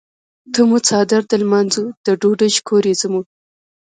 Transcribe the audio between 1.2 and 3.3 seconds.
د لمانځۀ د ډوډۍ شکور یې زموږ.